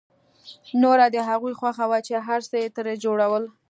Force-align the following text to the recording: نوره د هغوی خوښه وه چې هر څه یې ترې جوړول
نوره 0.81 1.05
د 1.11 1.17
هغوی 1.29 1.53
خوښه 1.59 1.85
وه 1.89 1.99
چې 2.07 2.13
هر 2.27 2.41
څه 2.49 2.55
یې 2.61 2.67
ترې 2.75 2.95
جوړول 3.03 3.43